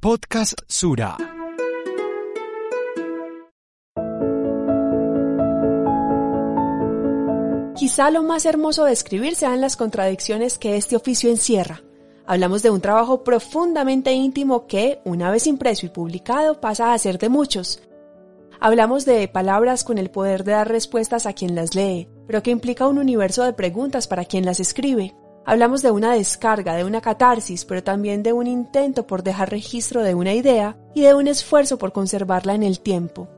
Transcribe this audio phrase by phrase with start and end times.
[0.00, 1.18] Podcast Sura.
[7.76, 11.82] Quizá lo más hermoso de escribir sean las contradicciones que este oficio encierra.
[12.24, 17.18] Hablamos de un trabajo profundamente íntimo que, una vez impreso y publicado, pasa a ser
[17.18, 17.82] de muchos.
[18.58, 22.52] Hablamos de palabras con el poder de dar respuestas a quien las lee, pero que
[22.52, 25.14] implica un universo de preguntas para quien las escribe.
[25.46, 30.02] Hablamos de una descarga, de una catarsis, pero también de un intento por dejar registro
[30.02, 33.28] de una idea y de un esfuerzo por conservarla en el tiempo.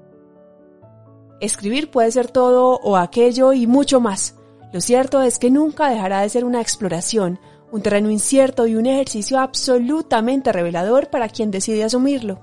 [1.40, 4.36] Escribir puede ser todo o aquello y mucho más.
[4.72, 7.40] Lo cierto es que nunca dejará de ser una exploración,
[7.72, 12.41] un terreno incierto y un ejercicio absolutamente revelador para quien decide asumirlo.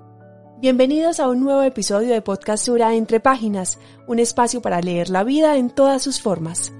[0.59, 5.23] Bienvenidos a un nuevo episodio de Podcast Sura Entre Páginas, un espacio para leer la
[5.23, 6.73] vida en todas sus formas.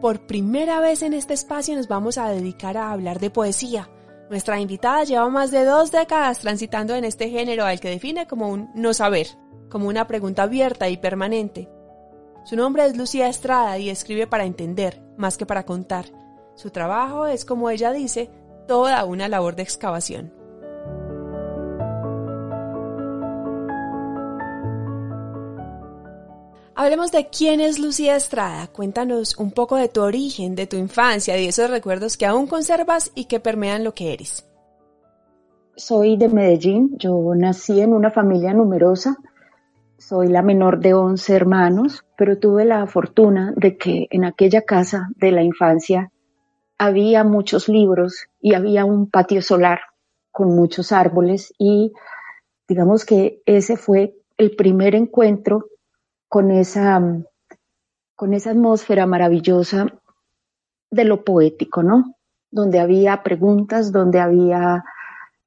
[0.00, 3.90] Por primera vez en este espacio nos vamos a dedicar a hablar de poesía.
[4.30, 8.48] Nuestra invitada lleva más de dos décadas transitando en este género al que define como
[8.48, 9.26] un no saber,
[9.68, 11.68] como una pregunta abierta y permanente.
[12.44, 16.06] Su nombre es Lucía Estrada y escribe para entender, más que para contar.
[16.54, 18.30] Su trabajo es, como ella dice,
[18.68, 20.32] toda una labor de excavación.
[26.80, 28.68] Hablemos de quién es Lucía Estrada.
[28.68, 33.10] Cuéntanos un poco de tu origen, de tu infancia, de esos recuerdos que aún conservas
[33.16, 34.48] y que permean lo que eres.
[35.74, 36.96] Soy de Medellín.
[36.96, 39.16] Yo nací en una familia numerosa.
[39.96, 45.08] Soy la menor de 11 hermanos, pero tuve la fortuna de que en aquella casa
[45.16, 46.12] de la infancia
[46.78, 49.80] había muchos libros y había un patio solar
[50.30, 51.92] con muchos árboles y
[52.68, 55.70] digamos que ese fue el primer encuentro
[56.28, 57.00] con esa,
[58.14, 59.86] con esa atmósfera maravillosa
[60.90, 62.14] de lo poético, ¿no?
[62.50, 64.84] Donde había preguntas, donde había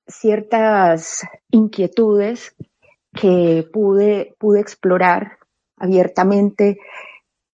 [0.07, 2.55] ciertas inquietudes
[3.13, 5.37] que pude, pude explorar
[5.77, 6.79] abiertamente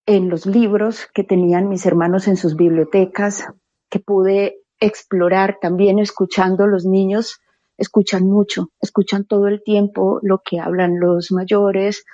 [0.06, 3.46] en los libros que tenían mis hermanos en sus bibliotecas,
[3.90, 7.42] que pude explorar también escuchando los niños,
[7.78, 12.06] escuchan mucho, escuchan todo el tiempo lo que hablan los mayores,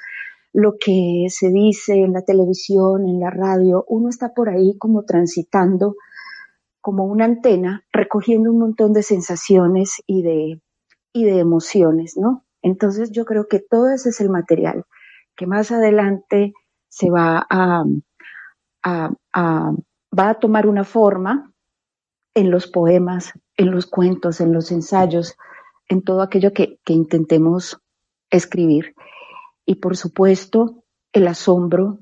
[0.54, 5.04] lo que se dice en la televisión, en la radio, uno está por ahí como
[5.04, 5.96] transitando
[6.80, 10.62] como una antena, recogiendo un montón de sensaciones y de,
[11.14, 12.46] y de emociones, ¿no?
[12.62, 14.86] Entonces yo creo que todo ese es el material
[15.36, 16.54] que más adelante
[16.90, 17.84] se va a,
[18.84, 21.54] a, va a tomar una forma
[22.36, 25.36] en los poemas, en los cuentos, en los ensayos,
[25.88, 27.80] en todo aquello que, que intentemos
[28.30, 28.94] escribir
[29.66, 32.00] y por supuesto el asombro,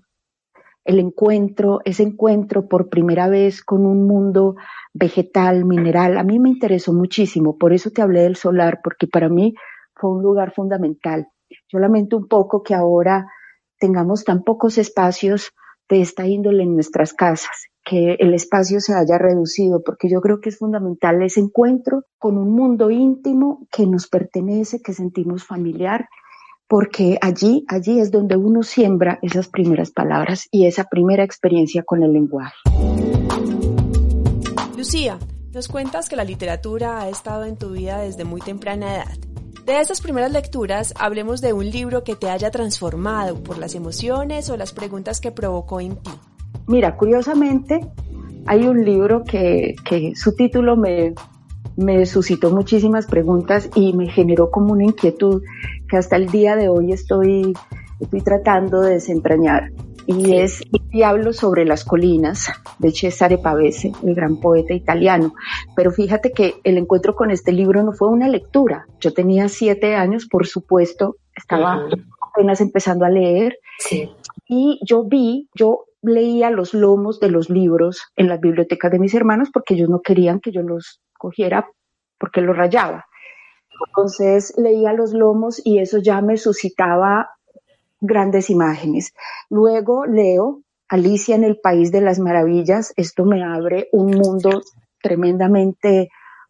[0.83, 4.55] el encuentro, ese encuentro por primera vez con un mundo
[4.93, 6.17] vegetal, mineral.
[6.17, 9.53] A mí me interesó muchísimo, por eso te hablé del solar, porque para mí
[9.95, 11.27] fue un lugar fundamental.
[11.71, 13.27] Yo lamento un poco que ahora
[13.79, 15.51] tengamos tan pocos espacios
[15.89, 20.39] de esta índole en nuestras casas, que el espacio se haya reducido, porque yo creo
[20.39, 26.07] que es fundamental ese encuentro con un mundo íntimo que nos pertenece, que sentimos familiar
[26.71, 32.01] porque allí, allí es donde uno siembra esas primeras palabras y esa primera experiencia con
[32.01, 32.55] el lenguaje.
[34.77, 35.19] Lucía,
[35.53, 39.17] nos cuentas que la literatura ha estado en tu vida desde muy temprana edad.
[39.65, 44.49] De esas primeras lecturas, hablemos de un libro que te haya transformado por las emociones
[44.49, 46.11] o las preguntas que provocó en ti.
[46.67, 47.81] Mira, curiosamente,
[48.45, 51.15] hay un libro que, que su título me,
[51.75, 55.41] me suscitó muchísimas preguntas y me generó como una inquietud
[55.89, 57.53] que hasta el día de hoy estoy,
[57.99, 59.71] estoy tratando de desentrañar.
[60.07, 65.33] Y es El Diablo sobre las colinas de Cesare Pavese, el gran poeta italiano.
[65.75, 68.87] Pero fíjate que el encuentro con este libro no fue una lectura.
[68.99, 71.85] Yo tenía siete años, por supuesto, estaba
[72.31, 73.57] apenas empezando a leer.
[74.47, 79.13] Y yo vi, yo leía los lomos de los libros en las bibliotecas de mis
[79.13, 81.69] hermanos porque ellos no querían que yo los cogiera
[82.17, 83.05] porque lo rayaba.
[83.87, 87.29] Entonces leía los lomos y eso ya me suscitaba
[87.99, 89.13] grandes imágenes.
[89.49, 94.61] Luego leo Alicia en el País de las Maravillas, esto me abre un mundo
[95.01, 96.09] tremendamente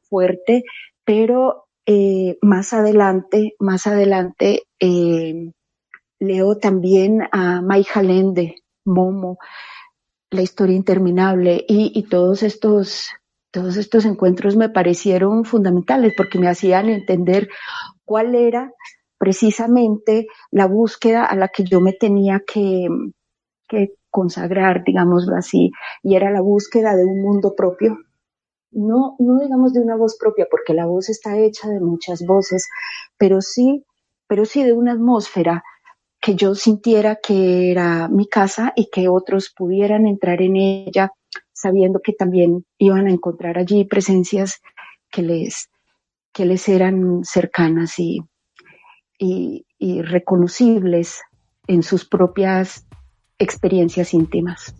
[0.09, 0.63] fuerte,
[1.06, 5.51] pero eh, más adelante, más adelante, eh,
[6.19, 9.38] leo también a Mai Jalende, Momo,
[10.31, 13.09] La historia interminable y, y todos estos
[13.51, 17.50] todos estos encuentros me parecieron fundamentales porque me hacían entender
[18.06, 18.74] cuál era
[19.18, 22.88] precisamente la búsqueda a la que yo me tenía que,
[23.68, 25.71] que consagrar, digámoslo así,
[26.01, 27.98] y era la búsqueda de un mundo propio.
[28.71, 32.68] No, no digamos de una voz propia, porque la voz está hecha de muchas voces,
[33.18, 33.86] pero sí,
[34.27, 35.63] pero sí de una atmósfera
[36.21, 41.12] que yo sintiera que era mi casa y que otros pudieran entrar en ella
[41.61, 44.61] sabiendo que también iban a encontrar allí presencias
[45.11, 45.69] que les,
[46.33, 48.21] que les eran cercanas y,
[49.17, 51.21] y, y reconocibles
[51.67, 52.85] en sus propias
[53.37, 54.75] experiencias íntimas.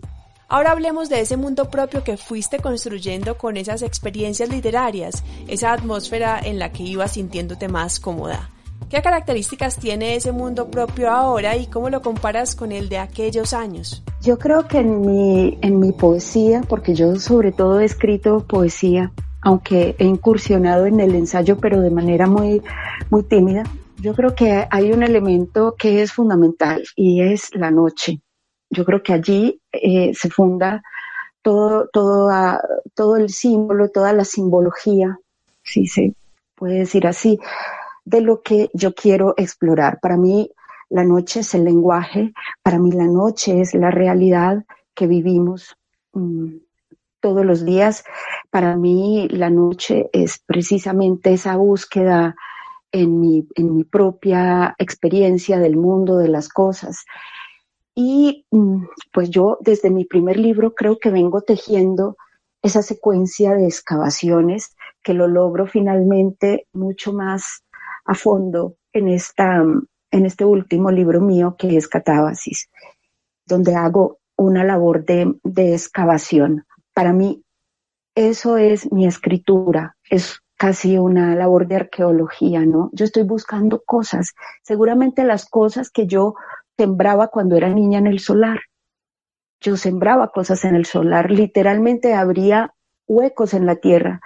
[0.48, 6.40] Ahora hablemos de ese mundo propio que fuiste construyendo con esas experiencias literarias, esa atmósfera
[6.44, 8.50] en la que ibas sintiéndote más cómoda.
[8.90, 13.54] ¿Qué características tiene ese mundo propio ahora y cómo lo comparas con el de aquellos
[13.54, 14.04] años?
[14.22, 19.12] Yo creo que en mi, en mi poesía, porque yo sobre todo he escrito poesía,
[19.42, 22.62] aunque he incursionado en el ensayo, pero de manera muy,
[23.10, 23.64] muy tímida,
[23.98, 28.20] yo creo que hay un elemento que es fundamental y es la noche.
[28.70, 30.82] Yo creo que allí eh, se funda
[31.42, 32.30] todo, todo,
[32.96, 35.18] todo el símbolo, toda la simbología,
[35.64, 36.16] si se
[36.56, 37.40] puede decir así,
[38.06, 40.00] de lo que yo quiero explorar.
[40.02, 40.52] Para mí
[40.90, 42.34] la noche es el lenguaje,
[42.64, 45.78] para mí la noche es la realidad que vivimos
[46.14, 46.58] mm,
[47.20, 48.04] todos los días.
[48.50, 52.36] Para mí la noche es precisamente esa búsqueda
[52.92, 57.06] en mi, en mi propia experiencia del mundo, de las cosas.
[57.96, 62.18] Y mm, pues yo desde mi primer libro creo que vengo tejiendo
[62.62, 67.64] esa secuencia de excavaciones que lo logro finalmente mucho más
[68.12, 69.64] a fondo en, esta,
[70.12, 72.70] en este último libro mío que es Catábasis,
[73.46, 76.66] donde hago una labor de, de excavación.
[76.94, 77.42] Para mí,
[78.14, 82.90] eso es mi escritura, es casi una labor de arqueología, ¿no?
[82.92, 86.36] Yo estoy buscando cosas, seguramente las cosas que yo
[86.78, 88.60] sembraba cuando era niña en el solar.
[89.62, 92.74] Yo sembraba cosas en el solar, literalmente habría
[93.08, 94.20] huecos en la tierra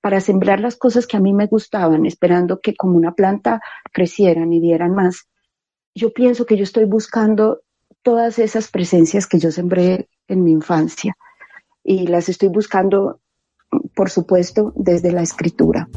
[0.00, 3.60] para sembrar las cosas que a mí me gustaban, esperando que como una planta
[3.92, 5.28] crecieran y dieran más.
[5.94, 7.62] Yo pienso que yo estoy buscando
[8.02, 11.16] todas esas presencias que yo sembré en mi infancia
[11.82, 13.20] y las estoy buscando,
[13.94, 15.88] por supuesto, desde la escritura.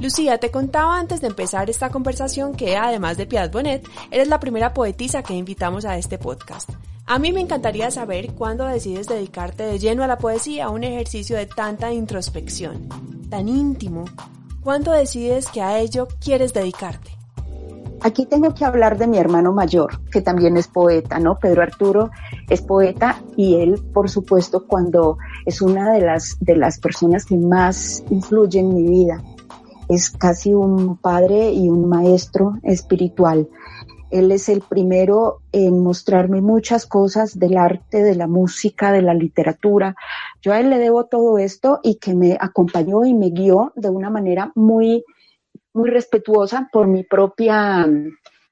[0.00, 4.40] Lucía, te contaba antes de empezar esta conversación que, además de Piedad Bonet, eres la
[4.40, 6.70] primera poetisa que invitamos a este podcast.
[7.06, 11.36] A mí me encantaría saber cuándo decides dedicarte de lleno a la poesía, un ejercicio
[11.36, 12.88] de tanta introspección,
[13.28, 14.06] tan íntimo.
[14.62, 17.10] ¿Cuándo decides que a ello quieres dedicarte?
[18.00, 21.38] Aquí tengo que hablar de mi hermano mayor, que también es poeta, ¿no?
[21.38, 22.10] Pedro Arturo
[22.48, 27.36] es poeta y él, por supuesto, cuando es una de las, de las personas que
[27.36, 29.22] más influye en mi vida.
[29.90, 33.46] Es casi un padre y un maestro espiritual.
[34.14, 39.12] Él es el primero en mostrarme muchas cosas del arte, de la música, de la
[39.12, 39.96] literatura.
[40.40, 43.90] Yo a él le debo todo esto y que me acompañó y me guió de
[43.90, 45.04] una manera muy,
[45.72, 47.88] muy respetuosa por mi propia,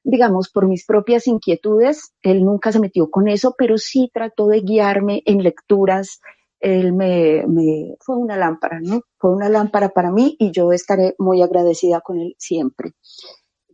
[0.03, 2.13] digamos, por mis propias inquietudes.
[2.23, 6.21] Él nunca se metió con eso, pero sí trató de guiarme en lecturas.
[6.59, 9.03] Él me, me fue una lámpara, ¿no?
[9.17, 12.95] Fue una lámpara para mí y yo estaré muy agradecida con él siempre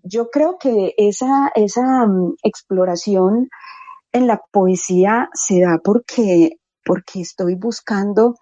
[0.08, 3.48] yo creo que esa, esa mm, exploración
[4.12, 8.34] en la poesía se da porque, porque estoy buscando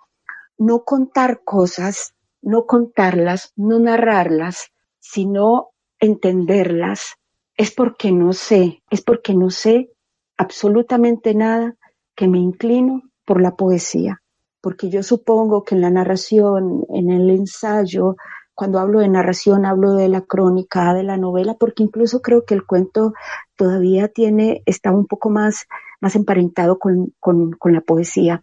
[0.58, 4.68] no contar cosas, no contarlas, no narrarlas,
[5.00, 7.16] sino entenderlas.
[7.56, 9.90] Es porque no sé, es porque no sé
[10.36, 11.74] absolutamente nada
[12.14, 14.22] que me inclino por la poesía,
[14.60, 18.16] porque yo supongo que en la narración, en el ensayo,
[18.56, 22.54] cuando hablo de narración hablo de la crónica, de la novela, porque incluso creo que
[22.54, 23.12] el cuento
[23.54, 25.66] todavía tiene, está un poco más,
[26.00, 28.42] más emparentado con, con, con la poesía.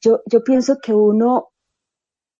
[0.00, 1.50] Yo, yo pienso que uno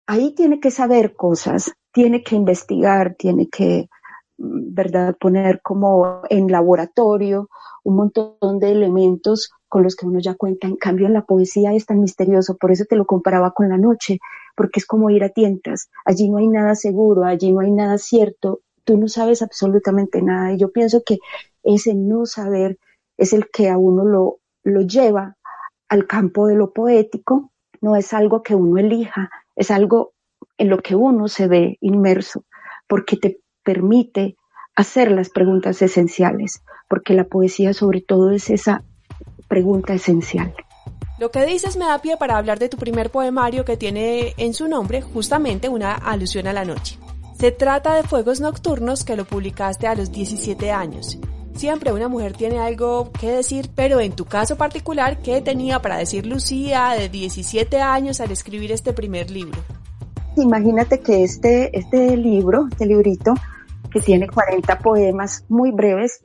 [0.07, 3.91] ahí tiene que saber cosas, tiene que investigar, tiene que,
[4.39, 7.51] mm, ¿verdad?, poner como en laboratorio
[7.85, 10.67] un montón de elementos con los que uno ya cuenta.
[10.67, 13.79] En cambio, en la poesía es tan misterioso, por eso te lo comparaba con la
[13.79, 14.19] noche,
[14.57, 15.89] porque es como ir a tientas.
[16.05, 20.53] Allí no hay nada seguro, allí no hay nada cierto, tú no sabes absolutamente nada.
[20.53, 21.19] Y yo pienso que
[21.63, 22.79] ese no saber
[23.17, 25.37] es el que a uno lo, lo lleva
[25.89, 30.13] al campo de lo poético, no es algo que uno elija, es algo
[30.59, 32.45] en lo que uno se ve inmerso,
[32.89, 34.37] porque te permite
[34.75, 38.83] hacer las preguntas esenciales, porque la poesía sobre todo es esa
[39.51, 40.55] pregunta esencial.
[41.19, 44.55] Lo que dices me da pie para hablar de tu primer poemario que tiene en
[44.55, 46.99] su nombre justamente una alusión a la noche.
[47.39, 51.19] Se trata de Fuegos Nocturnos que lo publicaste a los 17 años.
[51.55, 55.99] Siempre una mujer tiene algo que decir, pero en tu caso particular, ¿qué tenía para
[55.99, 59.61] decir Lucía de 17 años al escribir este primer libro?
[60.37, 63.35] Imagínate que este, este libro, este librito,
[63.91, 66.25] que tiene 40 poemas muy breves,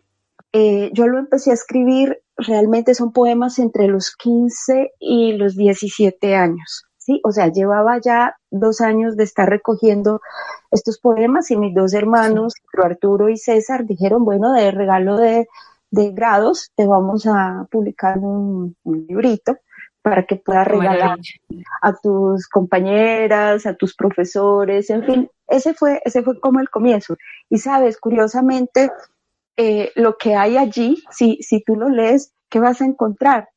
[0.53, 6.36] eh, yo lo empecé a escribir, realmente son poemas entre los 15 y los 17
[6.36, 6.86] años.
[6.98, 7.22] ¿sí?
[7.24, 10.22] O sea, llevaba ya dos años de estar recogiendo
[10.72, 15.48] estos poemas y mis dos hermanos, Arturo y César, dijeron, bueno, de regalo de,
[15.92, 19.58] grados, te vamos a publicar un, librito
[20.01, 21.18] para que puedas regalar
[21.82, 27.15] a tus compañeras, a tus profesores, en fin, ese fue, ese fue como el comienzo.
[27.50, 28.92] Y sabes, curiosamente,
[29.58, 33.50] eh, lo que hay allí, si, si tú lo lees, ¿qué vas a encontrar?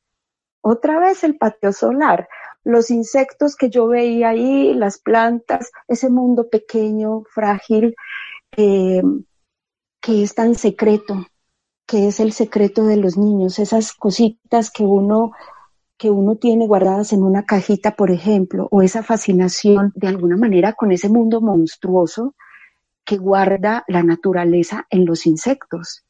[0.61, 2.28] Otra vez el patio solar,
[2.64, 7.95] los insectos que yo veía ahí, las plantas, ese mundo pequeño, frágil,
[8.57, 9.02] eh,
[10.00, 11.26] que es tan secreto,
[11.87, 15.33] que es el secreto de los niños, esas cositas que uno
[15.99, 20.73] que uno tiene guardadas en una cajita, por ejemplo, o esa fascinación de alguna manera
[20.75, 22.37] con ese mundo monstruoso
[23.09, 26.05] que guarda la naturaleza en los insectos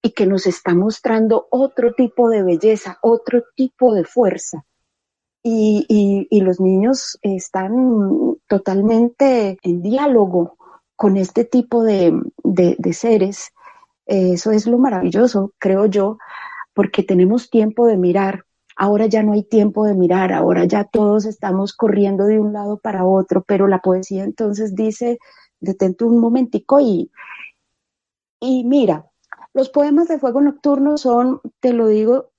[0.00, 4.64] y que nos está mostrando otro tipo de belleza, otro tipo de fuerza
[5.42, 10.56] y, los niños están totalmente en diálogo
[10.96, 12.18] con este tipo de,
[12.92, 13.50] seres.
[14.06, 16.16] Eso es lo maravilloso, creo yo,
[16.72, 18.44] porque tenemos tiempo de mirar.
[18.74, 22.78] Ahora ya no hay tiempo de mirar, ahora ya todos estamos corriendo de un lado
[22.78, 25.18] para otro, pero la poesía entonces dice,
[25.60, 27.10] detente un momentico y,
[28.40, 29.08] y mira,
[29.54, 32.30] los poemas de Fuego Nocturno son, te lo digo,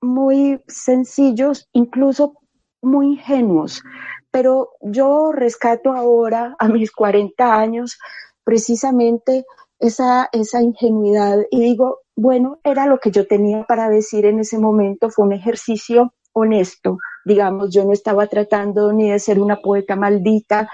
[0.00, 2.34] muy sencillos, incluso
[2.82, 3.82] muy ingenuos.
[4.30, 7.98] Pero yo rescato ahora, a mis 40 años,
[8.44, 9.44] precisamente
[9.78, 14.58] esa, esa ingenuidad y digo, bueno, era lo que yo tenía para decir en ese
[14.58, 16.98] momento, fue un ejercicio honesto.
[17.24, 20.70] Digamos, yo no estaba tratando ni de ser una poeta maldita,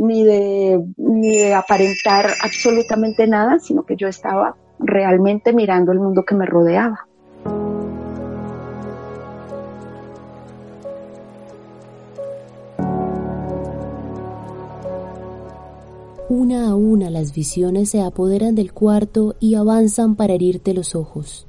[0.00, 6.24] ni de, ni de aparentar absolutamente nada, sino que yo estaba realmente mirando el mundo
[6.24, 7.06] que me rodeaba.
[16.30, 21.46] Una a una las visiones se apoderan del cuarto y avanzan para herirte los ojos.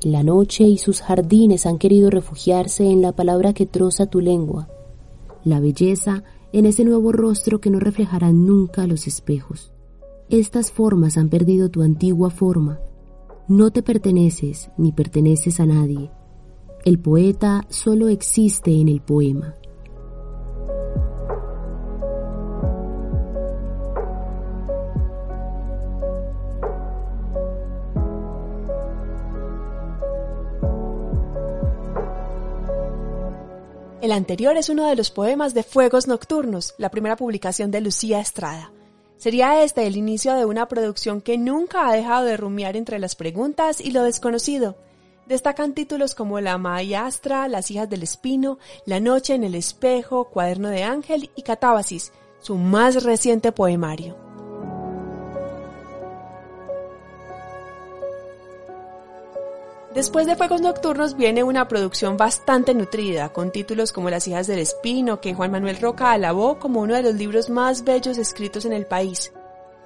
[0.00, 4.68] La noche y sus jardines han querido refugiarse en la palabra que troza tu lengua,
[5.44, 6.24] la belleza
[6.54, 9.72] en ese nuevo rostro que no reflejarán nunca los espejos.
[10.30, 12.78] Estas formas han perdido tu antigua forma.
[13.48, 16.12] No te perteneces ni perteneces a nadie.
[16.84, 19.56] El poeta solo existe en el poema.
[34.04, 38.20] El anterior es uno de los poemas de Fuegos Nocturnos, la primera publicación de Lucía
[38.20, 38.70] Estrada.
[39.16, 43.16] Sería este el inicio de una producción que nunca ha dejado de rumiar entre las
[43.16, 44.76] preguntas y lo desconocido.
[45.24, 50.68] Destacan títulos como La Maestra, Las hijas del espino, La noche en el espejo, Cuaderno
[50.68, 54.23] de ángel y Catábasis, su más reciente poemario.
[59.94, 64.58] Después de Fuegos Nocturnos viene una producción bastante nutrida, con títulos como Las hijas del
[64.58, 68.72] espino, que Juan Manuel Roca alabó como uno de los libros más bellos escritos en
[68.72, 69.32] el país.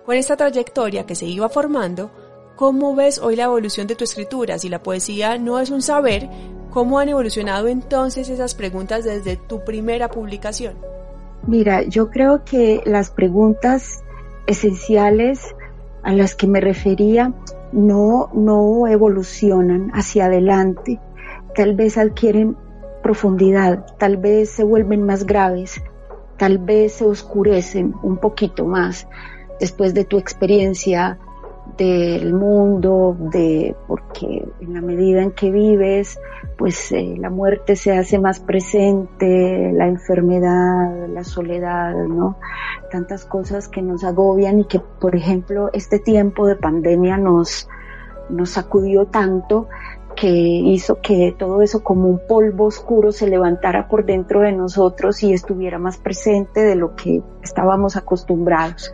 [0.06, 2.10] Con esta trayectoria que se iba formando,
[2.56, 4.58] ¿cómo ves hoy la evolución de tu escritura?
[4.58, 6.30] Si la poesía no es un saber,
[6.70, 10.78] ¿cómo han evolucionado entonces esas preguntas desde tu primera publicación?
[11.46, 14.00] Mira, yo creo que las preguntas
[14.46, 15.54] esenciales
[16.02, 17.34] a las que me refería
[17.72, 21.00] no, no evolucionan hacia adelante,
[21.54, 22.56] tal vez adquieren
[23.02, 25.82] profundidad, tal vez se vuelven más graves,
[26.36, 29.06] tal vez se oscurecen un poquito más
[29.60, 31.18] después de tu experiencia
[31.76, 36.18] del mundo, de porque en la medida en que vives,
[36.56, 42.38] pues eh, la muerte se hace más presente, la enfermedad, la soledad, ¿no?
[42.90, 47.68] Tantas cosas que nos agobian y que, por ejemplo, este tiempo de pandemia nos,
[48.28, 49.68] nos sacudió tanto
[50.16, 55.22] que hizo que todo eso como un polvo oscuro se levantara por dentro de nosotros
[55.22, 58.92] y estuviera más presente de lo que estábamos acostumbrados.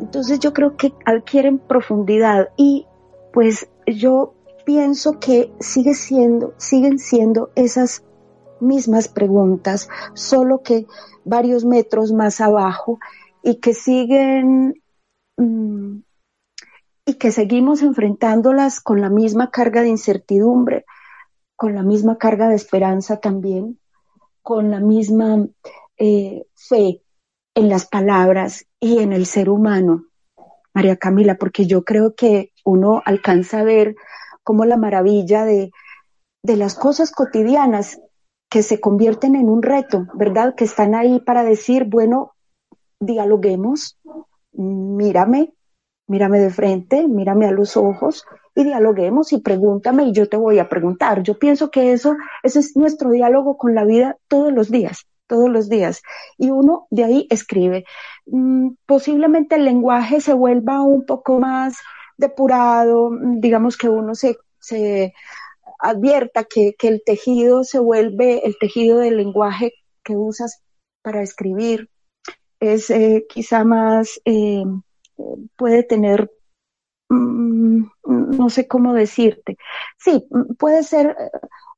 [0.00, 2.86] Entonces yo creo que adquieren profundidad y
[3.32, 8.04] pues yo pienso que sigue siendo, siguen siendo esas
[8.60, 10.86] mismas preguntas, solo que
[11.24, 12.98] varios metros más abajo
[13.42, 14.82] y que siguen
[15.36, 15.98] mm,
[17.06, 20.84] y que seguimos enfrentándolas con la misma carga de incertidumbre,
[21.56, 23.78] con la misma carga de esperanza también,
[24.42, 25.46] con la misma
[25.96, 27.02] eh, fe
[27.58, 30.04] en las palabras y en el ser humano,
[30.72, 33.96] María Camila, porque yo creo que uno alcanza a ver
[34.44, 35.72] como la maravilla de,
[36.44, 38.00] de las cosas cotidianas
[38.48, 40.54] que se convierten en un reto, ¿verdad?
[40.54, 42.30] Que están ahí para decir, bueno,
[43.00, 43.98] dialoguemos,
[44.52, 45.52] mírame,
[46.06, 48.24] mírame de frente, mírame a los ojos
[48.54, 51.24] y dialoguemos y pregúntame y yo te voy a preguntar.
[51.24, 55.48] Yo pienso que eso, ese es nuestro diálogo con la vida todos los días, todos
[55.48, 56.02] los días.
[56.36, 57.84] Y uno de ahí escribe.
[58.26, 61.78] Mm, posiblemente el lenguaje se vuelva un poco más
[62.16, 65.14] depurado, digamos que uno se, se
[65.78, 70.62] advierta que, que el tejido se vuelve, el tejido del lenguaje que usas
[71.02, 71.88] para escribir
[72.60, 74.64] es eh, quizá más, eh,
[75.56, 76.30] puede tener,
[77.08, 79.56] mm, no sé cómo decirte,
[79.96, 80.26] sí,
[80.58, 81.30] puede ser eh,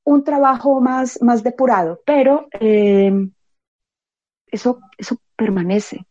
[0.05, 2.49] un trabajo más, más depurado, pero
[4.51, 6.07] eso, eso permanece.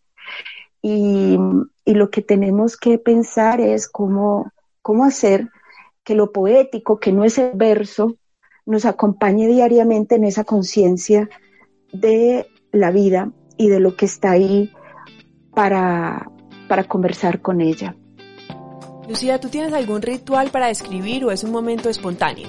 [0.81, 1.37] Y,
[1.83, 5.49] y, lo que tenemos que pensar es cómo, cómo hacer
[6.03, 8.15] que lo poético, que no es el verso,
[8.65, 11.29] nos acompañe diariamente en esa conciencia
[11.91, 14.71] de la vida y de lo que está ahí
[15.53, 16.31] para,
[16.67, 17.95] para conversar con ella.
[19.09, 22.47] Lucía, ¿tú tienes algún ritual para escribir o es un momento espontáneo?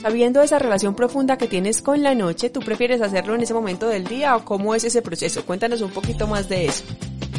[0.00, 3.88] Sabiendo esa relación profunda que tienes con la noche, ¿tú prefieres hacerlo en ese momento
[3.88, 5.44] del día o cómo es ese proceso?
[5.44, 6.84] Cuéntanos un poquito más de eso.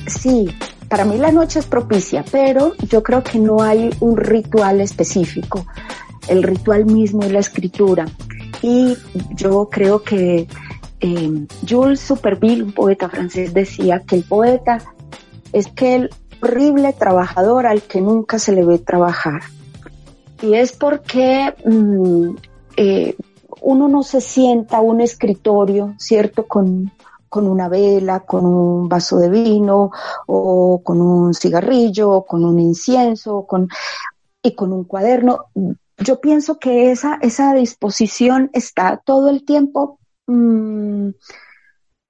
[0.07, 0.49] Sí,
[0.89, 5.65] para mí la noche es propicia, pero yo creo que no hay un ritual específico.
[6.27, 8.05] El ritual mismo es la escritura.
[8.62, 8.97] Y
[9.36, 10.47] yo creo que
[10.99, 14.79] eh, Jules Superville, un poeta francés, decía que el poeta
[15.53, 16.10] es que el
[16.41, 19.43] horrible trabajador al que nunca se le ve trabajar.
[20.41, 22.36] Y es porque mm,
[22.81, 23.17] eh,
[23.61, 26.47] uno no se sienta a un escritorio, ¿cierto?
[26.47, 26.91] Con,
[27.27, 29.91] con una vela, con un vaso de vino,
[30.27, 33.67] o con un cigarrillo, o con un incienso, con,
[34.41, 35.47] y con un cuaderno.
[35.97, 41.09] Yo pienso que esa, esa disposición está todo el tiempo mm,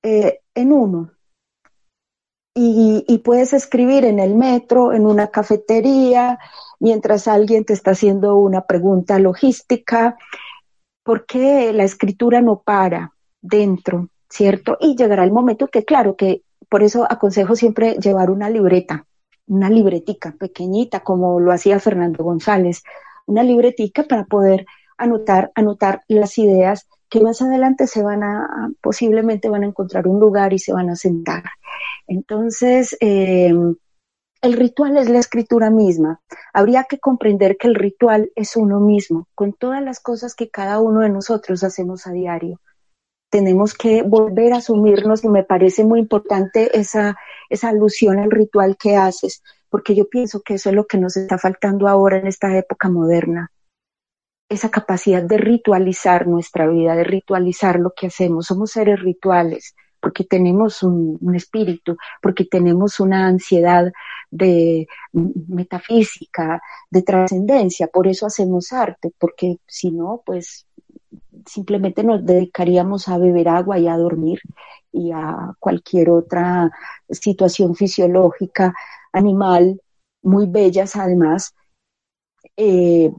[0.04, 1.12] eh, en uno.
[2.62, 6.40] Y, puedes escribir en el metro, en una cafetería,
[6.80, 10.18] mientras alguien te está haciendo una pregunta logística,
[11.10, 14.78] porque la escritura no para dentro ¿cierto?
[14.80, 19.06] Y llegará el momento que, claro, que por eso aconsejo siempre llevar una libreta,
[19.48, 22.84] una libretica pequeñita, como lo hacía Fernando González,
[23.26, 24.66] una libretica para poder
[24.98, 30.20] anotar, anotar las ideas que más adelante se van a, posiblemente van a encontrar un
[30.20, 31.44] lugar y se van a sentar.
[32.06, 33.52] Entonces, eh,
[34.42, 36.22] el ritual es la escritura misma.
[36.54, 40.80] Habría que comprender que el ritual es uno mismo, con todas las cosas que cada
[40.80, 42.60] uno de nosotros hacemos a diario
[43.30, 47.18] tenemos que volver a asumirnos y me parece muy importante esa,
[47.50, 51.16] esa alusión al ritual que haces, porque yo pienso que eso es lo que nos
[51.16, 53.52] está faltando ahora en esta época moderna.
[54.50, 58.48] Esa capacidad de ritualizar nuestra vida, de ritualizar lo que hacemos.
[58.48, 63.92] Somos seres rituales porque tenemos un, espíritu, porque tenemos una ansiedad
[64.32, 67.88] de metafísica, de trascendencia.
[67.88, 70.66] Por eso hacemos arte, porque si no, pues
[71.46, 74.40] simplemente nos dedicaríamos a beber agua y a dormir
[74.92, 76.72] y a cualquier otra
[77.10, 78.74] situación fisiológica,
[79.12, 79.82] animal,
[80.22, 81.54] muy bellas además.
[82.58, 83.12] Eh,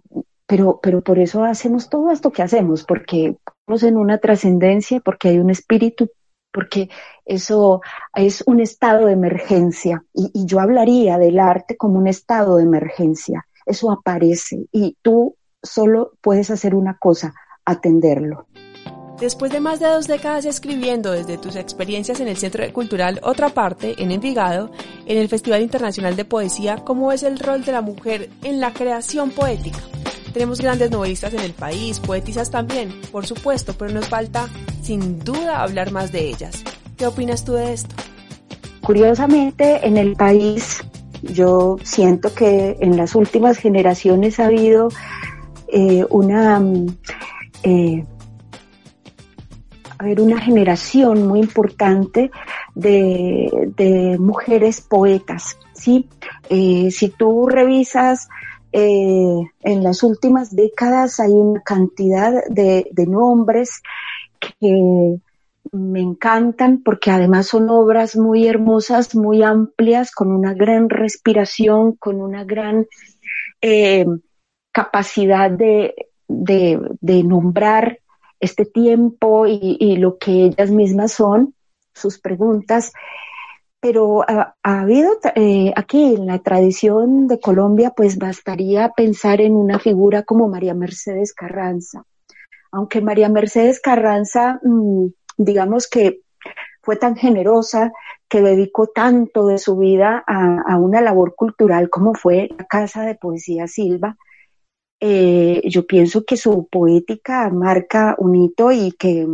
[0.47, 5.29] pero, pero por eso hacemos todo esto que hacemos, porque estamos en una trascendencia, porque
[5.29, 6.11] hay un espíritu,
[6.53, 6.89] porque
[7.25, 7.81] eso
[8.15, 10.05] es un estado de emergencia.
[10.13, 13.47] Y, yo hablaría del arte como un estado de emergencia.
[13.67, 17.35] Eso aparece y tú solo puedes hacer una cosa,
[17.65, 18.47] atenderlo.
[19.21, 23.51] Después de más de dos décadas escribiendo desde tus experiencias en el Centro Cultural Otra
[23.51, 24.71] Parte, en Envigado,
[25.05, 28.73] en el Festival Internacional de Poesía, ¿cómo es el rol de la mujer en la
[28.73, 29.79] creación poética?
[30.33, 34.49] Tenemos grandes novelistas en el país, poetisas también, por supuesto, pero nos falta,
[34.83, 36.63] sin duda, hablar más de ellas.
[36.97, 37.95] ¿Qué opinas tú de esto?
[38.81, 40.83] Curiosamente, en el país,
[41.23, 44.89] yo siento que en las últimas generaciones ha habido
[45.69, 46.63] eh, una,
[47.63, 48.05] eh,
[50.19, 52.31] una generación muy importante
[52.75, 55.59] de, mujeres poetas.
[55.75, 56.09] ¿sí?
[56.49, 58.29] Eh, si tú revisas
[58.73, 63.83] en las últimas décadas hay una cantidad de, nombres
[64.41, 65.19] que
[65.73, 72.21] me encantan porque además son obras muy hermosas, muy amplias, con una gran respiración, con
[72.21, 72.87] una gran
[73.61, 74.07] eh,
[74.73, 75.95] capacidad de,
[77.25, 77.99] nombrar
[78.41, 81.55] este tiempo y, lo que ellas mismas son,
[81.95, 82.93] sus preguntas.
[83.81, 89.79] Pero ha, habido eh, aquí en la tradición de Colombia, pues bastaría pensar en una
[89.79, 92.05] figura como María Mercedes Carranza.
[92.73, 95.07] Aunque María Mercedes Carranza mm,
[95.45, 96.21] digamos que
[96.83, 97.93] fue tan generosa
[98.29, 103.17] que dedicó tanto de su vida a, una labor cultural como fue la Casa de
[103.17, 104.17] Poesía Silva.
[105.01, 109.27] Eh, yo pienso que su poética marca un hito y que,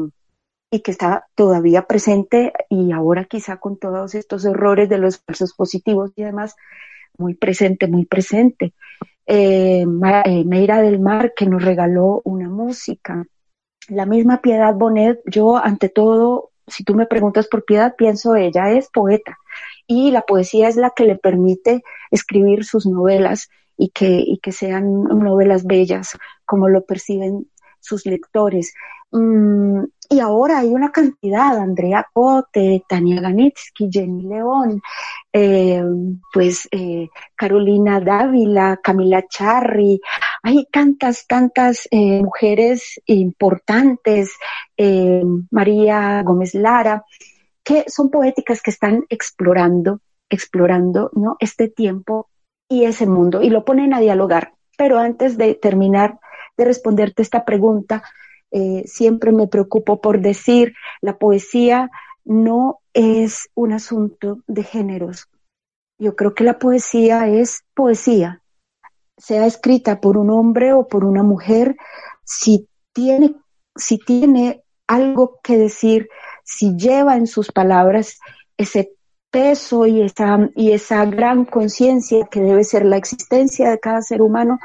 [0.70, 5.55] y que está todavía presente y ahora quizá con todos estos errores de los falsos
[5.55, 6.57] positivos y demás,
[7.18, 8.74] muy presente, muy presente.
[9.26, 9.85] Eh,
[10.24, 13.26] eh, Meira del Mar que nos regaló una música,
[13.88, 18.70] la misma Piedad Bonet, yo ante todo, si tú me preguntas por Piedad, pienso ella
[18.72, 19.38] es poeta
[19.87, 24.52] y la poesía es la que le permite escribir sus novelas y que, y que
[24.52, 27.48] sean novelas bellas como lo perciben
[27.81, 28.74] sus lectores.
[29.12, 34.81] Mm, y ahora hay una cantidad, Andrea Cote, Tania Ganitsky, Jenny León,
[35.33, 35.83] eh,
[36.33, 40.01] pues eh, Carolina Dávila, Camila Charri,
[40.42, 44.33] hay tantas, tantas eh, mujeres importantes,
[45.51, 47.05] María Gómez Lara,
[47.64, 51.37] que son poéticas que están explorando, explorando ¿no?
[51.40, 52.29] este tiempo
[52.69, 54.53] y ese mundo y lo ponen a dialogar.
[54.77, 56.19] Pero antes de terminar
[56.57, 58.03] de responderte esta pregunta,
[58.51, 61.91] eh, siempre me preocupo por decir, la poesía
[62.25, 65.29] no es un asunto de géneros.
[65.99, 68.43] Yo creo que la poesía es poesía,
[69.17, 71.77] sea escrita por un hombre o por una mujer,
[72.25, 73.35] si tiene,
[73.75, 76.09] si tiene algo que decir,
[76.45, 78.19] si lleva en sus palabras
[78.57, 78.93] ese
[79.31, 84.23] peso y esa, y esa gran conciencia que debe ser la existencia de cada ser
[84.23, 84.59] humano,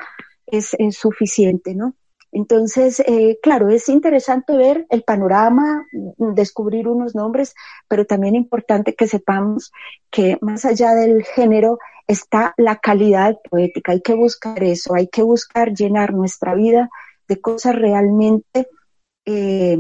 [0.46, 1.96] es, es suficiente, ¿no?
[2.32, 5.86] Entonces, eh, claro, es interesante ver el panorama,
[6.17, 7.54] descubrir unos nombres,
[7.88, 9.72] pero también importante que sepamos
[10.10, 13.91] que más allá del género está la calidad poética.
[13.91, 16.89] Hay que buscar eso, hay que buscar llenar nuestra vida
[17.28, 18.67] de cosas realmente
[19.26, 19.78] eh,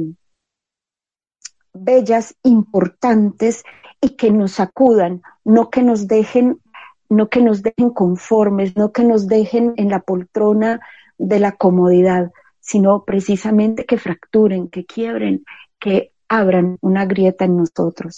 [1.73, 3.63] bellas, importantes
[4.01, 6.59] y que nos sacudan, no que nos dejen,
[7.09, 10.81] no que nos dejen conformes, no que nos dejen en la poltrona
[11.17, 12.31] de la comodidad,
[12.71, 15.43] sino precisamente que fracturen, que quiebren,
[15.77, 18.15] que abran una grieta en nosotros.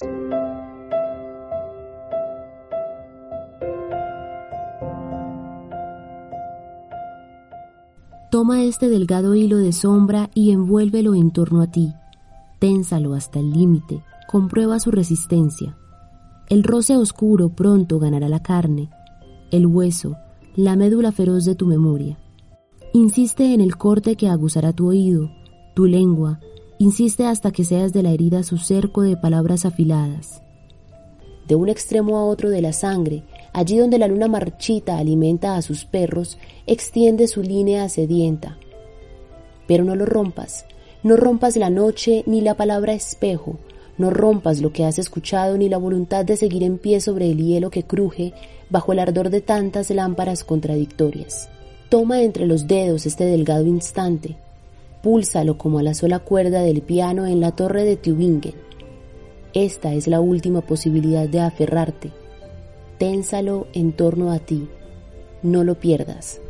[8.30, 11.94] Toma este delgado hilo de sombra y envuélvelo en torno a ti.
[12.60, 15.76] Ténsalo hasta el límite, comprueba su resistencia.
[16.48, 18.92] El roce oscuro pronto ganará la carne,
[19.50, 20.16] el hueso,
[20.56, 22.20] la médula feroz de tu memoria.
[22.96, 25.32] Insiste en el corte que aguzará tu oído,
[25.74, 26.40] tu lengua,
[26.78, 30.44] insiste hasta que seas de la herida su cerco de palabras afiladas.
[31.48, 35.64] De un extremo a otro de la sangre, allí donde la luna marchita alimenta a
[35.64, 38.60] sus perros, extiende su línea sedienta.
[39.68, 40.68] Pero no lo rompas,
[41.02, 43.58] no rompas la noche ni la palabra espejo,
[43.98, 47.44] no rompas lo que has escuchado ni la voluntad de seguir en pie sobre el
[47.44, 48.34] hielo que cruje
[48.70, 51.50] bajo el ardor de tantas lámparas contradictorias.
[51.94, 54.36] Toma entre los dedos este delgado instante,
[55.04, 58.56] púlsalo como a la sola cuerda del piano en la torre de Tübingen.
[59.54, 62.10] Esta es la última posibilidad de aferrarte.
[62.98, 64.68] Ténsalo en torno a ti.
[65.44, 66.42] No lo pierdas.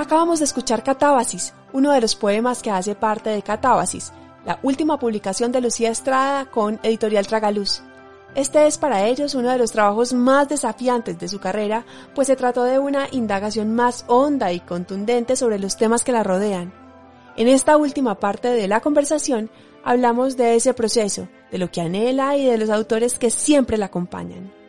[0.00, 4.14] Acabamos de escuchar Catábasis, uno de los poemas que hace parte de Catábasis,
[4.46, 7.82] la última publicación de Lucía Estrada con Editorial Tragaluz.
[8.34, 11.84] Este es para ellos uno de los trabajos más desafiantes de su carrera,
[12.14, 16.22] pues se trató de una indagación más honda y contundente sobre los temas que la
[16.22, 16.72] rodean.
[17.36, 19.50] En esta última parte de la conversación
[19.84, 23.86] hablamos de ese proceso, de lo que anhela y de los autores que siempre la
[23.86, 24.59] acompañan.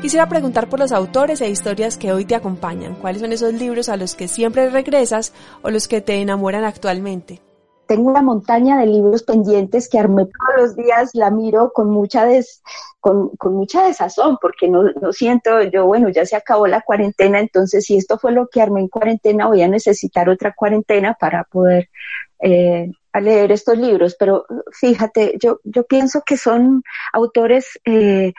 [0.00, 2.94] Quisiera preguntar por los autores e historias que hoy te acompañan.
[2.94, 5.32] ¿Cuáles son esos libros a los que siempre regresas
[5.62, 7.42] o los que te enamoran actualmente?
[7.88, 12.26] tengo una montaña de libros pendientes que armé todos los días, la miro con mucha
[12.26, 12.62] des,
[13.00, 17.40] con, con, mucha desazón, porque no, no siento, yo, bueno, ya se acabó la cuarentena,
[17.40, 21.44] entonces si esto fue lo que armé en cuarentena, voy a necesitar otra cuarentena para
[21.44, 21.88] poder
[22.40, 24.16] eh, leer estos libros.
[24.18, 26.82] Pero fíjate, yo, yo pienso que son
[27.12, 28.32] autores eh,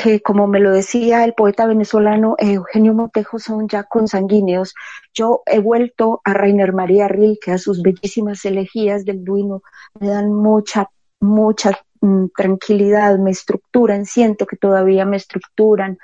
[0.00, 4.74] que como me lo decía el poeta venezolano Eugenio Montejo, son ya consanguíneos.
[5.12, 9.62] Yo he vuelto a Rainer María Rilke, a sus bellísimas elegías del Duino,
[9.98, 15.98] me dan mucha, mucha mm, tranquilidad, me estructuran, siento que todavía me estructuran.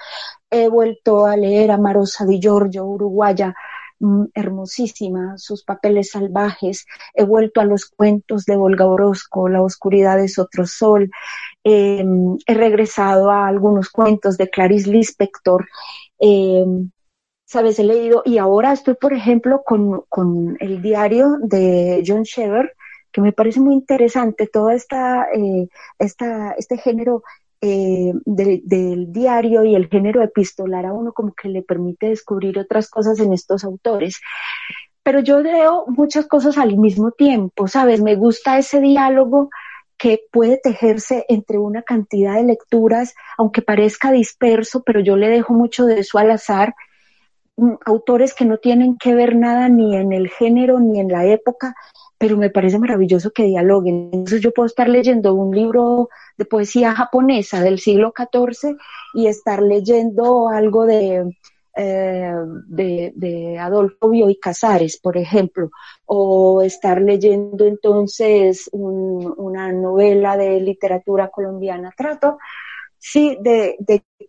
[0.50, 3.54] He vuelto a leer a Marosa Di Giorgio, uruguaya,
[4.35, 6.87] hermosísima, sus papeles salvajes.
[7.14, 11.11] He vuelto a los cuentos de Volga Orozco, La oscuridad es otro sol.
[11.64, 15.67] Em, he regresado a algunos cuentos de Clarice Lispector.
[16.19, 16.90] Em,
[17.47, 22.75] Sabes, he leído y ahora estoy, por ejemplo, con, con el diario de John Shever,
[23.12, 27.23] que me parece muy interesante, todo esta, eh, esta, este género
[27.66, 32.90] eh, del diario y el género epistolar a uno como que le permite descubrir otras
[32.90, 34.20] cosas en estos autores.
[35.03, 38.03] Pero yo leo muchas cosas al mismo tiempo, ¿sabes?
[38.03, 39.48] Me gusta ese diálogo
[39.96, 45.55] que puede tejerse entre una cantidad de lecturas, aunque parezca disperso, pero yo le dejo
[45.55, 46.74] mucho de eso al azar,
[47.57, 51.24] mm, autores que no tienen que ver nada ni en el género ni en la
[51.24, 51.74] época,
[52.24, 54.08] pero me parece maravilloso que dialoguen.
[54.10, 56.08] Entonces yo puedo estar leyendo un libro
[56.38, 58.78] de poesía japonesa del siglo XIV
[59.12, 61.37] y estar leyendo algo de
[61.76, 62.32] eh,
[62.66, 65.70] de, Adolfo Bioy Casares, por ejemplo,
[66.06, 71.92] o estar leyendo entonces una novela de literatura colombiana.
[71.94, 72.38] Trato,
[72.96, 73.76] sí, de,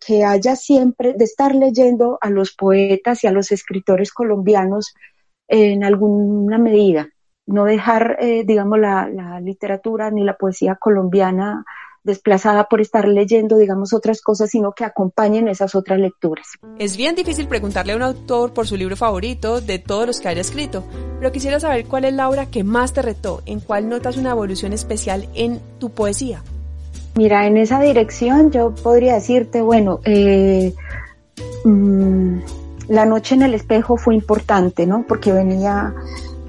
[0.06, 4.94] que haya siempre, de estar leyendo a los poetas y a los escritores colombianos
[5.48, 7.08] en alguna medida.
[7.46, 11.64] No dejar, eh, digamos, la, la literatura ni la poesía colombiana
[12.06, 16.46] desplazada por estar leyendo, digamos, otras cosas, sino que acompañen esas otras lecturas.
[16.78, 20.28] Es bien difícil preguntarle a un autor por su libro favorito de todos los que
[20.28, 20.84] haya escrito,
[21.18, 24.30] pero quisiera saber cuál es la obra que más te retó, en cuál notas una
[24.30, 26.42] evolución especial en tu poesía.
[27.16, 30.72] Mira, en esa dirección yo podría decirte, bueno, eh,
[31.64, 32.38] mm,
[32.88, 35.04] la noche en el espejo fue importante, ¿no?
[35.08, 35.92] Porque venía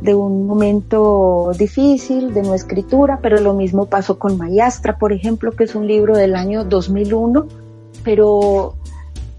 [0.01, 5.51] de un momento difícil de no escritura, pero lo mismo pasó con Mayastra, por ejemplo,
[5.51, 7.47] que es un libro del año 2001,
[8.03, 8.75] pero,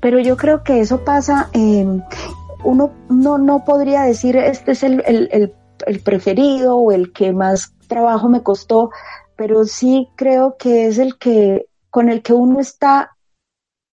[0.01, 1.87] pero yo creo que eso pasa, eh,
[2.65, 5.53] uno no, no podría decir este es el, el,
[5.87, 8.91] el preferido o el que más trabajo me costó,
[9.37, 13.17] pero sí creo que es el que con el que uno está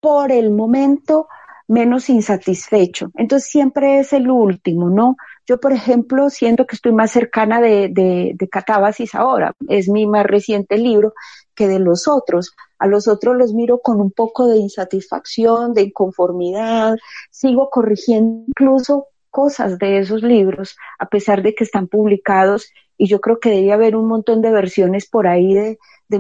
[0.02, 1.28] por el momento
[1.68, 3.12] menos insatisfecho.
[3.16, 5.16] Entonces siempre es el último, ¿no?
[5.50, 9.56] Yo, por ejemplo, siento que estoy más cercana de, de, Catábasis ahora.
[9.68, 11.16] Es mi más reciente libro
[11.56, 12.56] que de los otros.
[12.78, 16.98] A los otros los miro con un poco de insatisfacción, de inconformidad.
[17.32, 22.72] Sigo corrigiendo incluso cosas de esos libros, a pesar de que están publicados.
[22.96, 26.18] Y yo creo que debe haber un montón de versiones por ahí de, de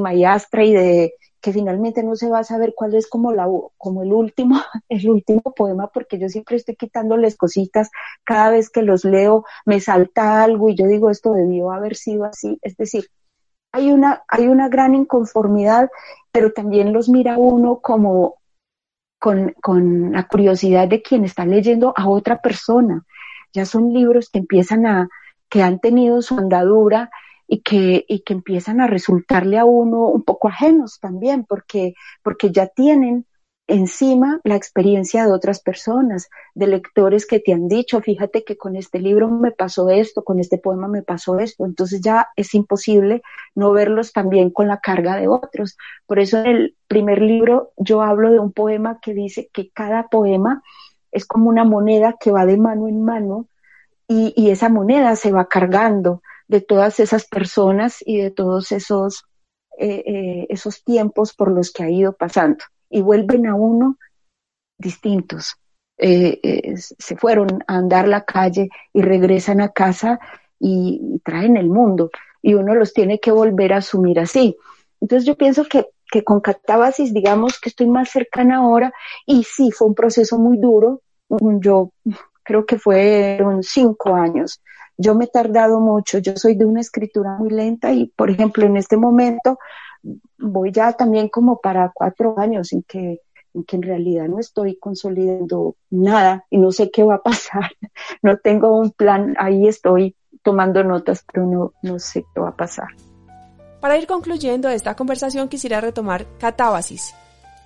[0.63, 3.47] y de, que finalmente no se va a saber cuál es como la
[3.77, 7.89] como el último el último poema porque yo siempre estoy quitándoles cositas
[8.23, 12.25] cada vez que los leo me salta algo y yo digo esto debió haber sido
[12.25, 12.57] así.
[12.61, 13.07] Es decir
[13.71, 15.89] hay una hay una gran inconformidad
[16.31, 18.39] pero también los mira uno como
[19.19, 23.03] con, con la curiosidad de quien está leyendo a otra persona.
[23.53, 25.09] Ya son libros que empiezan a
[25.49, 27.09] que han tenido su andadura
[27.51, 32.51] y que, y que empiezan a resultarle a uno un poco ajenos también, porque, porque
[32.51, 33.25] ya tienen
[33.65, 38.75] encima la experiencia de otras personas, de lectores que te han dicho, fíjate que con
[38.75, 43.23] este libro me pasó esto, con este poema me pasó esto, entonces ya es imposible
[43.55, 45.75] no verlos también con la carga de otros.
[46.05, 50.07] Por eso en el primer libro yo hablo de un poema que dice que cada
[50.07, 50.61] poema
[51.11, 53.47] es como una moneda que va de mano en mano
[54.07, 59.23] y, y esa moneda se va cargando de todas esas personas y de todos esos,
[59.77, 62.65] eh, eh, esos tiempos por los que ha ido pasando.
[62.89, 63.97] Y vuelven a uno
[64.77, 65.55] distintos.
[65.99, 70.19] Eh, se fueron a andar la calle y regresan a casa
[70.59, 72.09] y, traen el mundo.
[72.41, 74.57] Y uno los tiene que volver a asumir así.
[74.99, 78.91] Entonces yo pienso que, que con catábasis, digamos que estoy más cercana ahora,
[79.27, 81.03] y sí, fue un proceso muy duro.
[81.29, 81.91] Yo
[82.41, 84.59] creo que fueron cinco años
[84.99, 88.65] yo me he tardado mucho, yo soy de una escritura muy lenta y, por ejemplo,
[88.65, 89.57] en este momento
[90.37, 93.21] voy ya también como para cuatro años en que
[93.53, 97.71] en realidad no estoy consolidando nada y no sé qué va a pasar,
[98.21, 102.55] no tengo un plan, ahí estoy tomando notas, pero no, no sé qué va a
[102.57, 102.89] pasar.
[103.79, 107.15] Para ir concluyendo esta conversación quisiera retomar Catábasis,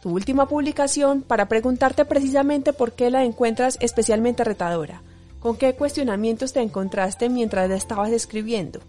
[0.03, 5.01] tu última publicación, para preguntarte precisamente por qué la encuentras especialmente retadora.
[5.43, 8.79] ¿Con qué cuestionamientos te encontraste mientras estabas escribiendo?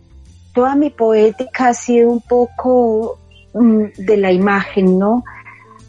[0.52, 3.18] Toda mi poética ha sido un poco
[3.54, 5.24] mm, de la imagen, ¿no?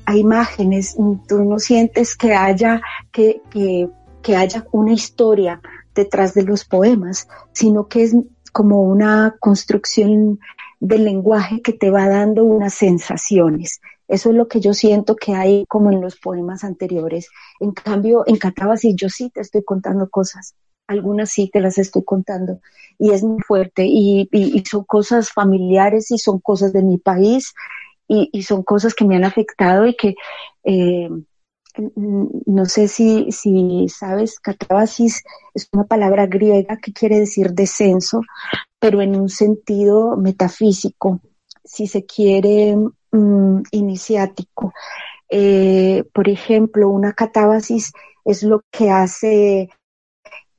[0.07, 0.95] Hay imágenes,
[1.27, 3.89] tú no sientes que haya, que, que,
[4.23, 5.61] que haya una historia
[5.93, 8.15] detrás de los poemas, sino que es
[8.51, 10.39] como una construcción
[10.79, 13.81] del lenguaje que te va dando unas sensaciones.
[14.07, 17.29] Eso es lo que yo siento que hay como en los poemas anteriores.
[17.59, 20.55] En cambio, en Catábasis yo sí te estoy contando cosas.
[20.87, 22.59] Algunas sí te las estoy contando
[22.99, 24.29] y es muy fuerte y,
[24.69, 27.53] son cosas familiares y son cosas de mi país
[28.07, 30.13] y, son cosas que me han afectado y que
[30.63, 31.09] eh,
[31.77, 38.21] no sé si, si sabes, catábasis es una palabra griega que quiere decir descenso,
[38.79, 41.19] pero en un sentido metafísico,
[41.63, 42.77] si se quiere,
[43.15, 44.73] mm, iniciático.
[45.29, 47.93] Eh, por ejemplo, una catábasis
[48.25, 49.69] es lo que hace,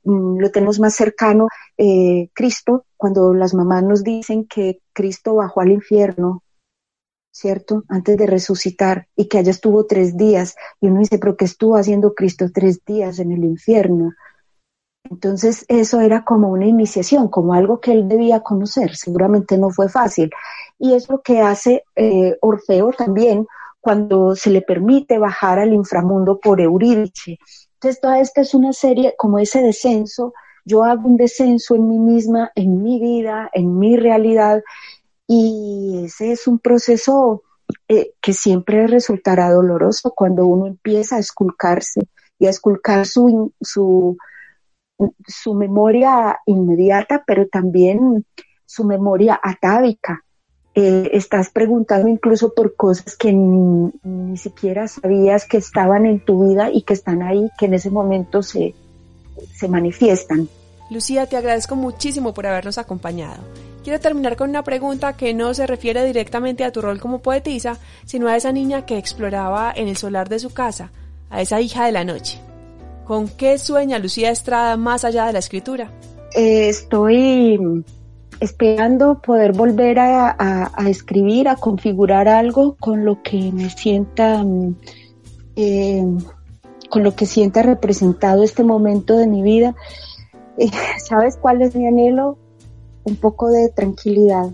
[0.03, 5.61] mm, lo tenemos más cercano, eh, Cristo, cuando las mamás nos dicen que Cristo bajó
[5.61, 6.43] al infierno
[7.37, 7.83] ¿cierto?
[7.87, 10.55] Antes de resucitar y que allá estuvo tres días.
[10.81, 14.13] Y uno dice, pero ¿qué estuvo haciendo Cristo tres días en el infierno?
[15.09, 18.95] Entonces eso era como una iniciación, como algo que él debía conocer.
[18.95, 20.29] Seguramente no fue fácil.
[20.79, 23.47] Y es lo que hace eh, Orfeo también
[23.79, 27.39] cuando se le permite bajar al inframundo por Eurídice.
[27.75, 30.33] Entonces toda esta es una serie como ese descenso.
[30.65, 34.61] Yo hago un descenso en mí misma, en mi vida, en mi realidad,
[35.27, 37.43] y ese es un proceso
[37.89, 42.07] eh, que siempre resultará doloroso cuando uno empieza a esculcarse
[42.39, 44.17] y a esculcar su, su,
[45.25, 48.25] su memoria inmediata, pero también
[48.65, 50.23] su memoria atávica.
[50.75, 56.47] Eh, estás preguntando incluso por cosas que ni, ni, siquiera sabías que estaban en tu
[56.47, 58.75] vida y que están ahí, que en ese momento se,
[59.55, 60.47] se manifiestan.
[60.91, 63.41] Lucía, te agradezco muchísimo por habernos acompañado.
[63.83, 67.77] Quiero terminar con una pregunta que no se refiere directamente a tu rol como poetisa,
[68.05, 70.91] sino a esa niña que exploraba en el solar de su casa,
[71.29, 72.39] a esa hija de la noche.
[73.07, 75.89] ¿Con qué sueña Lucía Estrada más allá de la escritura?
[76.35, 77.57] Eh, estoy
[78.41, 84.75] esperando poder volver a, escribir, a configurar algo con lo que me sienta, mm,
[85.55, 86.03] eh,
[86.89, 89.73] con lo que sienta representado este momento de mi vida.
[90.59, 90.71] Eh,
[91.07, 92.39] ¿Sabes cuál es mi anhelo?
[93.03, 94.49] un poco de tranquilidad.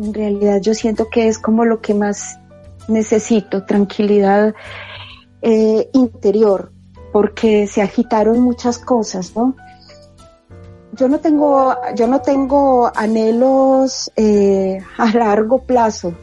[0.00, 2.40] En realidad yo siento que es como lo que más
[2.88, 4.54] necesito, tranquilidad
[5.92, 6.72] interior,
[7.12, 9.54] porque se agitaron muchas cosas, ¿no?
[10.92, 16.14] Yo no tengo, yo no tengo anhelos eh, a largo plazo,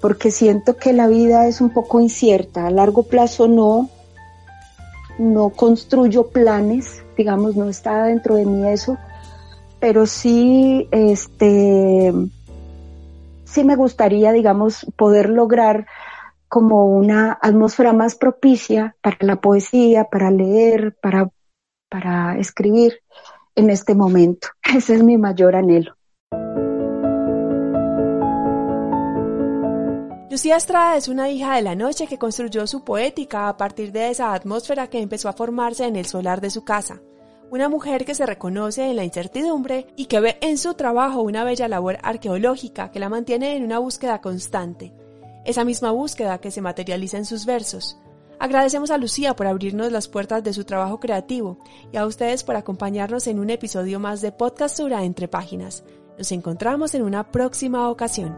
[0.00, 2.66] porque siento que la vida es un poco incierta.
[2.66, 3.88] A largo plazo no,
[5.18, 8.98] no construyo planes, digamos, no está dentro de mí eso
[9.86, 12.12] pero sí, este,
[13.44, 15.86] sí me gustaría, digamos, poder lograr
[16.48, 21.30] como una atmósfera más propicia para la poesía, para leer, para,
[21.88, 23.00] para escribir
[23.54, 24.48] en este momento.
[24.74, 25.94] Ese es mi mayor anhelo.
[30.30, 34.10] Lucía Estrada es una hija de la noche que construyó su poética a partir de
[34.10, 37.00] esa atmósfera que empezó a formarse en el solar de su casa
[37.50, 41.44] una mujer que se reconoce en la incertidumbre y que ve en su trabajo una
[41.44, 44.92] bella labor arqueológica que la mantiene en una búsqueda constante,
[45.46, 47.98] esa misma búsqueda que se materializa en sus versos.
[48.38, 51.58] Agradecemos a Lucía por abrirnos las puertas de su trabajo creativo
[51.92, 55.84] y a ustedes por acompañarnos en un episodio más de Podcast Sura entre páginas.
[56.18, 58.36] Nos encontramos en una próxima ocasión.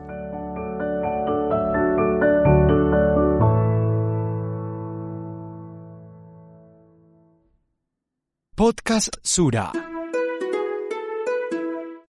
[8.55, 9.98] Podcast Sura.